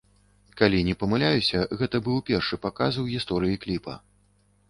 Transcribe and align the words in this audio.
Калі 0.61 0.79
не 0.87 0.95
памыляюся, 1.01 1.59
гэта 1.81 2.01
быў 2.09 2.17
першы 2.29 2.59
паказ 2.65 2.93
у 3.05 3.05
гісторыі 3.13 3.59
кліпа. 3.67 3.93